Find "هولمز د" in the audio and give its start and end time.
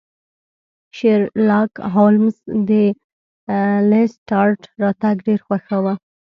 1.93-2.71